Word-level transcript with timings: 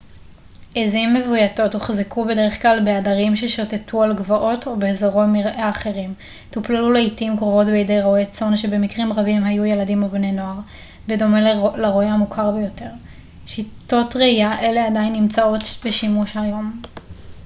עזים 0.75 1.13
מבויתות 1.13 1.73
הוחזקו 1.75 2.25
בדרך 2.25 2.61
כלל 2.61 2.79
בעדרים 2.85 3.35
ששוטטו 3.35 4.03
על 4.03 4.13
גבעות 4.13 4.67
או 4.67 4.75
באזורי 4.75 5.25
מרעה 5.27 5.69
אחרים 5.69 6.13
טופלו 6.51 6.91
לעתים 6.91 7.37
קרובות 7.37 7.67
בידי 7.67 8.01
רועי 8.01 8.25
צאן 8.25 8.57
שבמקרים 8.57 9.13
רבים 9.13 9.43
היו 9.43 9.65
ילדים 9.65 10.03
או 10.03 10.09
בני 10.09 10.31
נוער 10.31 10.57
בדומה 11.07 11.41
לרועה 11.77 12.11
המוכר 12.13 12.57
יותר 12.57 12.89
שיטות 13.45 14.15
רעייה 14.15 14.59
אלה 14.59 14.85
עדיין 14.87 15.13
נמצאות 15.13 15.63
בשימוש 15.85 16.37
היום 16.37 16.81